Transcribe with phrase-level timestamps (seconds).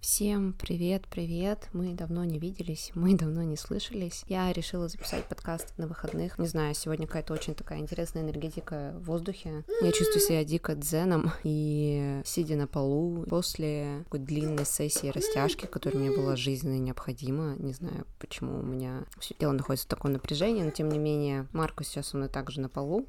[0.00, 1.68] Всем привет, привет.
[1.74, 4.24] Мы давно не виделись, мы давно не слышались.
[4.28, 6.38] Я решила записать подкаст на выходных.
[6.38, 9.62] Не знаю, сегодня какая-то очень такая интересная энергетика в воздухе.
[9.82, 16.00] Я чувствую себя дико дзеном и сидя на полу после такой длинной сессии растяжки, которая
[16.00, 17.56] мне была жизненно необходима.
[17.58, 21.46] Не знаю, почему у меня все тело находится в таком напряжении, но тем не менее
[21.52, 23.06] Маркус сейчас со мной также на полу.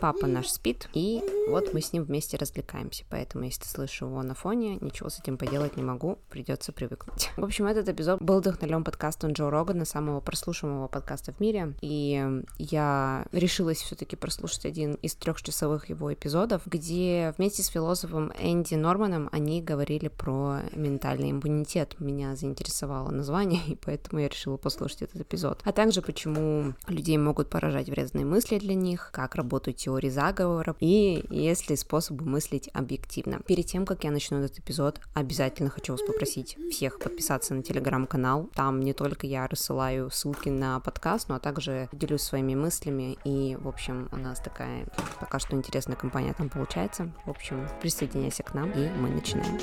[0.00, 3.04] Папа наш спит, и вот мы с ним вместе развлекаемся.
[3.10, 7.30] Поэтому, если слышу его на фоне, ничего с этим поделать не могу придется привыкнуть.
[7.36, 12.42] В общем, этот эпизод был вдохновлен подкастом Джо Рогана, самого прослушиваемого подкаста в мире, и
[12.58, 19.28] я решилась все-таки прослушать один из трехчасовых его эпизодов, где вместе с философом Энди Норманом
[19.30, 21.96] они говорили про ментальный иммунитет.
[22.00, 25.60] Меня заинтересовало название, и поэтому я решила послушать этот эпизод.
[25.64, 31.26] А также почему людей могут поражать вредные мысли для них, как работают теории заговора, и
[31.28, 33.40] есть ли способы мыслить объективно.
[33.46, 37.64] Перед тем, как я начну этот эпизод, обязательно хочу вас попросить попросить всех подписаться на
[37.64, 38.48] телеграм-канал.
[38.54, 43.18] Там не только я рассылаю ссылки на подкаст, но также делюсь своими мыслями.
[43.24, 44.86] И, в общем, у нас такая
[45.18, 47.12] пока что интересная компания там получается.
[47.26, 49.58] В общем, присоединяйся к нам, и мы начинаем.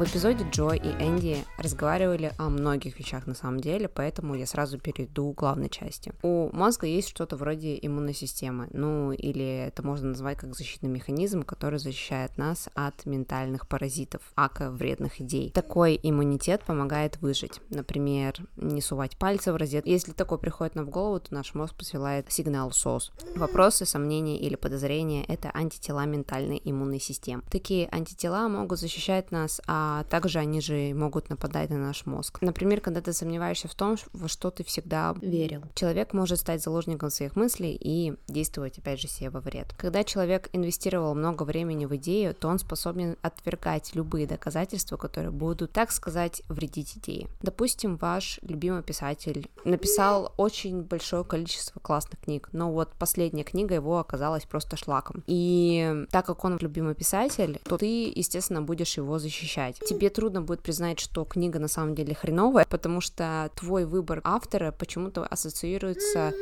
[0.00, 4.78] В эпизоде Джо и Энди разговаривали о многих вещах на самом деле, поэтому я сразу
[4.78, 6.14] перейду к главной части.
[6.22, 11.42] У мозга есть что-то вроде иммунной системы, ну или это можно назвать как защитный механизм,
[11.42, 15.50] который защищает нас от ментальных паразитов, ака вредных идей.
[15.50, 17.60] Такой иммунитет помогает выжить.
[17.68, 19.86] Например, не сувать пальцы в розет.
[19.86, 23.12] Если такое приходит нам в голову, то наш мозг посылает сигнал СОС.
[23.36, 27.42] Вопросы, сомнения или подозрения— это антитела ментальной иммунной системы.
[27.50, 32.38] Такие антитела могут защищать нас от а также они же могут нападать на наш мозг.
[32.40, 35.62] Например, когда ты сомневаешься в том, во что ты всегда верил.
[35.74, 39.74] Человек может стать заложником своих мыслей и действовать, опять же, себе во вред.
[39.76, 45.72] Когда человек инвестировал много времени в идею, то он способен отвергать любые доказательства, которые будут,
[45.72, 47.28] так сказать, вредить идее.
[47.42, 53.98] Допустим, ваш любимый писатель написал очень большое количество классных книг, но вот последняя книга его
[53.98, 55.24] оказалась просто шлаком.
[55.26, 60.62] И так как он любимый писатель, то ты, естественно, будешь его защищать тебе трудно будет
[60.62, 66.32] признать, что книга на самом деле хреновая, потому что твой выбор автора почему-то ассоциируется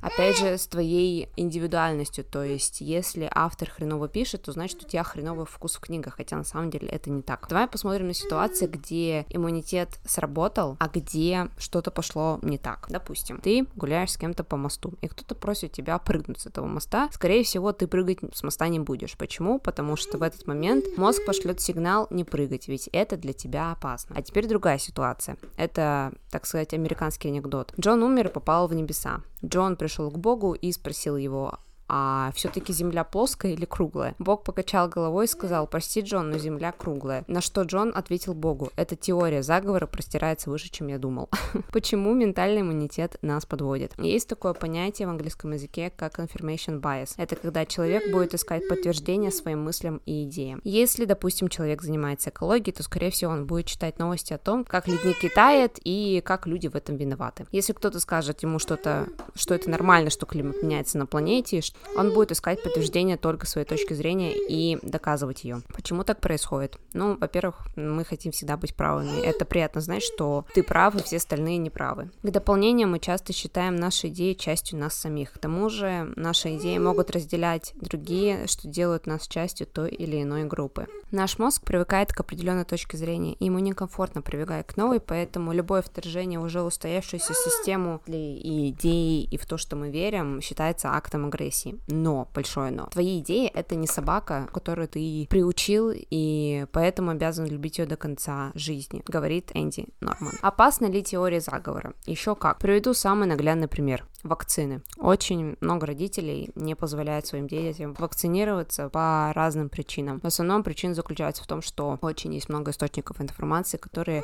[0.00, 5.02] опять же, с твоей индивидуальностью, то есть, если автор хреново пишет, то значит, у тебя
[5.04, 7.46] хреновый вкус в книгах, хотя на самом деле это не так.
[7.48, 12.86] Давай посмотрим на ситуации, где иммунитет сработал, а где что-то пошло не так.
[12.88, 17.08] Допустим, ты гуляешь с кем-то по мосту, и кто-то просит тебя прыгнуть с этого моста,
[17.12, 19.16] скорее всего, ты прыгать с моста не будешь.
[19.16, 19.58] Почему?
[19.58, 24.14] Потому что в этот момент мозг пошлет сигнал не прыгать, ведь это для тебя опасно.
[24.16, 25.36] А теперь другая ситуация.
[25.56, 27.72] Это, так сказать, американский анекдот.
[27.78, 29.20] Джон умер и попал в небеса.
[29.44, 31.58] Джон пришел к Богу и спросил его,
[31.92, 34.14] а все-таки Земля плоская или круглая?
[34.20, 37.24] Бог покачал головой и сказал, прости, Джон, но Земля круглая.
[37.26, 41.28] На что Джон ответил Богу, эта теория заговора простирается выше, чем я думал.
[41.72, 43.92] Почему ментальный иммунитет нас подводит?
[43.98, 47.14] Есть такое понятие в английском языке, как confirmation bias.
[47.16, 50.60] Это когда человек будет искать подтверждение своим мыслям и идеям.
[50.62, 54.86] Если, допустим, человек занимается экологией, то, скорее всего, он будет читать новости о том, как
[54.86, 57.46] ледники тает и как люди в этом виноваты.
[57.50, 61.60] Если кто-то скажет ему что-то, что это нормально, что климат меняется на планете,
[61.96, 65.62] он будет искать подтверждение только своей точки зрения и доказывать ее.
[65.74, 66.78] Почему так происходит?
[66.92, 69.24] Ну, во-первых, мы хотим всегда быть правыми.
[69.24, 72.10] Это приятно знать, что ты прав, и все остальные неправы.
[72.22, 75.32] К дополнению мы часто считаем наши идеи частью нас самих.
[75.32, 80.44] К тому же наши идеи могут разделять другие, что делают нас частью той или иной
[80.44, 80.86] группы.
[81.10, 86.38] Наш мозг привыкает к определенной точке зрения, ему некомфортно привыкать к новой, поэтому любое вторжение
[86.38, 91.69] в уже устоявшуюся систему и идеи, и в то, что мы верим, считается актом агрессии
[91.86, 92.86] Но, большое но.
[92.86, 98.52] Твои идеи— это не собака, которую ты приучил, и поэтому обязан любить ее до конца
[98.54, 100.34] жизни, говорит Энди Норман.
[100.42, 101.94] Опасна ли теория заговора?
[102.06, 102.58] Еще как.
[102.58, 104.06] Приведу самый наглядный пример.
[104.22, 104.82] Вакцины.
[104.98, 110.20] Очень много родителей не позволяют своим детям вакцинироваться по разным причинам.
[110.20, 114.22] В основном причина заключается в том, что очень есть много источников информации, которые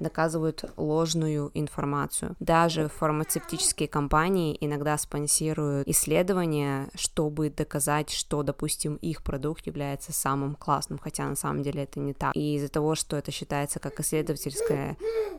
[0.00, 2.36] доказывают ложную информацию.
[2.40, 10.98] Даже фармацевтические компании иногда спонсируют исследования, чтобы доказать, что, допустим, их продукт является самым классным,
[10.98, 12.34] хотя на самом деле это не так.
[12.34, 14.96] И из-за того, что это считается как исследовательская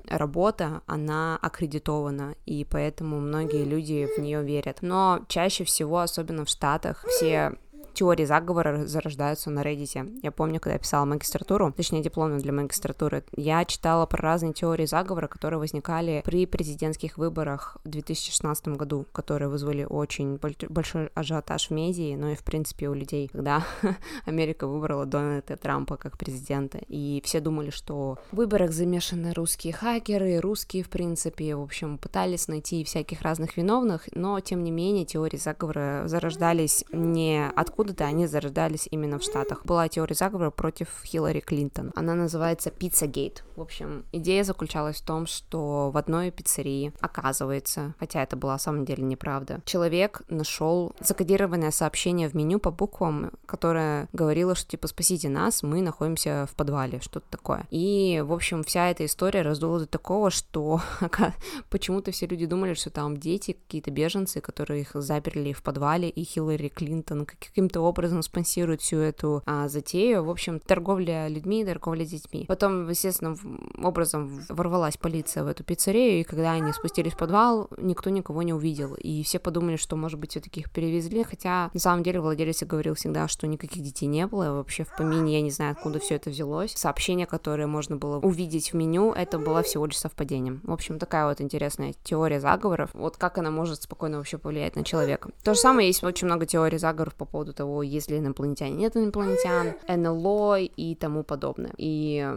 [0.08, 4.80] работа, она аккредитована, и поэтому многие люди в нее верят.
[4.82, 7.54] Но чаще всего, особенно в Штатах, все
[7.96, 10.20] теории заговора зарождаются на Reddit.
[10.22, 14.86] Я помню, когда я писала магистратуру, точнее дипломную для магистратуры, я читала про разные теории
[14.86, 20.40] заговора, которые возникали при президентских выборах в 2016 году, которые вызвали очень
[20.70, 23.66] большой ажиотаж в медии, но и в принципе у людей, когда
[24.26, 30.40] Америка выбрала Дональда Трампа как президента, и все думали, что в выборах замешаны русские хакеры,
[30.40, 35.38] русские в принципе, в общем, пытались найти всяких разных виновных, но тем не менее теории
[35.38, 37.48] заговора зарождались не
[37.86, 39.64] откуда-то, они зарождались именно в Штатах.
[39.66, 41.92] Была теория заговора против Хиллари Клинтон.
[41.96, 43.44] Она называется Пиццагейт.
[43.56, 48.60] В общем, идея заключалась в том, что в одной пиццерии, оказывается, хотя это была на
[48.60, 54.88] самом деле неправда, человек нашел закодированное сообщение в меню по буквам, которое говорило, что типа
[54.88, 57.66] спасите нас, мы находимся в подвале, что-то такое.
[57.70, 60.82] И, в общем, вся эта история раздула до такого, что
[61.70, 66.24] почему-то все люди думали, что там дети, какие-то беженцы, которые их заперли в подвале, и
[66.24, 70.24] Хиллари Клинтон каким-то образом спонсирует всю эту а, затею.
[70.24, 72.46] В общем, торговля людьми, торговля детьми.
[72.48, 73.38] Потом, естественно,
[73.82, 78.54] образом ворвалась полиция в эту пиццерию, и когда они спустились в подвал, никто никого не
[78.54, 78.96] увидел.
[78.96, 82.96] И все подумали, что, может быть, все-таки их перевезли, хотя на самом деле владелец говорил
[82.96, 84.52] всегда, что никаких детей не было.
[84.54, 86.74] Вообще в помине я не знаю, откуда все это взялось.
[86.76, 90.62] Сообщение, которое можно было увидеть в меню, это было всего лишь совпадением.
[90.64, 92.90] В общем, такая вот интересная теория заговоров.
[92.94, 95.30] Вот как она может спокойно вообще повлиять на человека.
[95.44, 98.96] То же самое есть очень много теорий заговоров по поводу того, есть ли инопланетяне, нет
[98.98, 101.74] инопланетян, НЛО и тому подобное.
[101.78, 102.28] И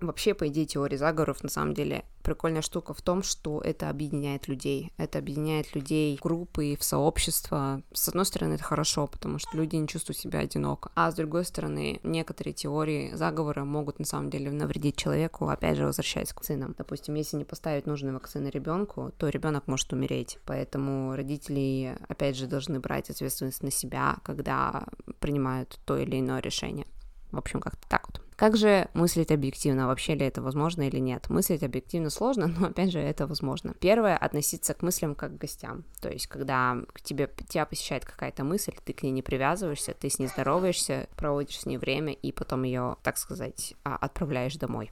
[0.00, 4.48] вообще, по идее, теории заговоров на самом деле прикольная штука в том, что это объединяет
[4.48, 4.90] людей.
[4.96, 7.82] Это объединяет людей в группы, в сообщества.
[7.92, 10.90] С одной стороны, это хорошо, потому что люди не чувствуют себя одиноко.
[10.96, 15.84] А с другой стороны, некоторые теории заговора могут на самом деле навредить человеку, опять же,
[15.84, 16.74] возвращаясь к вакцинам.
[16.76, 20.38] Допустим, если не поставить нужные вакцины ребенку, то ребенок может умереть.
[20.46, 24.73] Поэтому родители, опять же, должны брать ответственность на себя, когда
[25.20, 26.86] принимают то или иное решение.
[27.34, 28.20] В общем, как-то так вот.
[28.36, 29.86] Как же мыслить объективно?
[29.86, 31.30] Вообще ли это возможно или нет?
[31.30, 33.74] Мыслить объективно сложно, но опять же это возможно.
[33.80, 35.84] Первое— относиться к мыслям как к гостям.
[36.00, 40.10] То есть, когда к тебе, тебя посещает какая-то мысль, ты к ней не привязываешься, ты
[40.10, 44.90] с ней здороваешься, проводишь с ней время и потом ее, так сказать, а, отправляешь домой.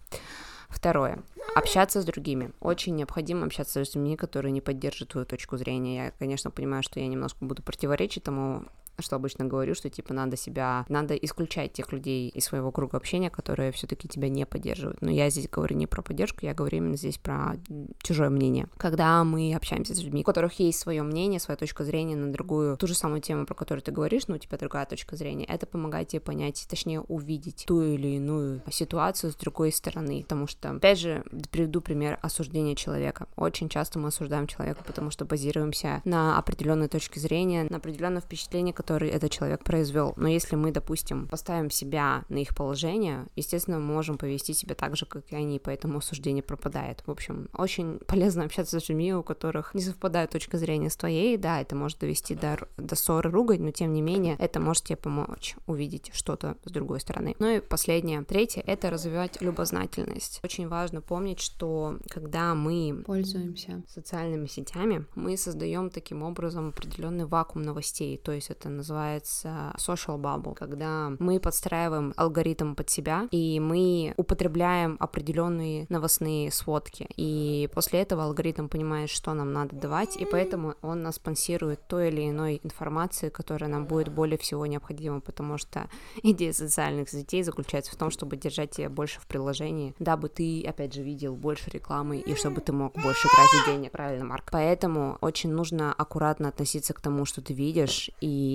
[0.69, 1.23] Второе.
[1.55, 2.53] Общаться с другими.
[2.61, 6.07] Очень необходимо общаться с людьми, которые не поддерживают твою точку зрения.
[6.07, 8.65] Я, конечно, понимаю, что я немножко буду противоречить тому
[8.99, 13.31] что обычно говорю, что типа надо себя, надо исключать тех людей из своего круга общения,
[13.31, 15.01] которые все-таки тебя не поддерживают.
[15.03, 17.57] Но я здесь говорю не про поддержку, я говорю именно здесь про
[18.03, 18.69] чужое мнение.
[18.77, 22.77] Когда мы общаемся с людьми, у которых есть свое мнение, своя точка зрения на другую,
[22.77, 25.67] ту же самую тему, про которую ты говоришь, но у тебя другая точка зрения, это
[25.67, 30.23] помогает тебе понять, точнее увидеть ту или иную ситуацию с другой стороны.
[30.23, 33.27] Потому что, опять же, приведу пример осуждения человека.
[33.37, 38.75] Очень часто мы осуждаем человека, потому что базируемся на определенной точке зрения, на определенное впечатление,
[38.83, 40.13] который этот человек произвел.
[40.17, 44.97] Но если мы, допустим, поставим себя на их положение, естественно, мы можем повести себя так
[44.97, 47.05] же, как и они, поэтому осуждение пропадает.
[47.07, 51.37] В общем, очень полезно общаться с людьми, у которых не совпадает точка зрения с твоей.
[51.37, 54.97] Да, это может довести до, до ссоры, ругать, но тем не менее, это может тебе
[54.97, 57.37] помочь увидеть что-то с другой стороны.
[57.39, 60.41] Ну и последнее, третье, это развивать любознательность.
[60.43, 67.63] Очень важно помнить, что когда мы пользуемся социальными сетями, мы создаем таким образом определенный вакуум
[67.65, 74.15] новостей, то есть это называется social bubble, когда мы подстраиваем алгоритм под себя, и мы
[74.17, 80.75] употребляем определенные новостные сводки, и после этого алгоритм понимает, что нам надо давать, и поэтому
[80.83, 85.89] он нас спонсирует той или иной информации, которая нам будет более всего необходима, потому что
[86.23, 90.95] идея социальных сетей заключается в том, чтобы держать тебя больше в приложении, дабы ты, опять
[90.95, 94.51] же, видел больше рекламы, и чтобы ты мог больше тратить денег, правильно, Марк?
[94.51, 98.11] Поэтому очень нужно аккуратно относиться к тому, что ты видишь,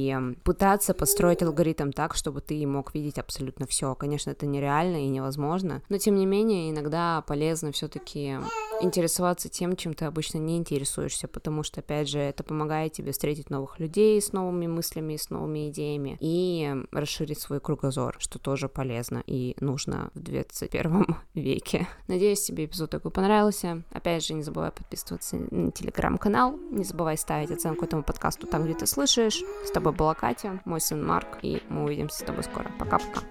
[0.07, 3.95] и пытаться подстроить алгоритм так, чтобы ты мог видеть абсолютно все.
[3.95, 8.37] Конечно, это нереально и невозможно, но тем не менее иногда полезно все-таки
[8.81, 13.49] интересоваться тем, чем ты обычно не интересуешься, потому что, опять же, это помогает тебе встретить
[13.49, 19.23] новых людей с новыми мыслями, с новыми идеями и расширить свой кругозор, что тоже полезно
[19.25, 21.87] и нужно в 21 веке.
[22.07, 23.83] Надеюсь, тебе эпизод такой понравился.
[23.91, 28.73] Опять же, не забывай подписываться на телеграм-канал, не забывай ставить оценку этому подкасту там, где
[28.73, 29.43] ты слышишь.
[29.65, 32.71] С тобой была Катя, мой сын Марк, и мы увидимся с тобой скоро.
[32.79, 33.21] Пока-пока.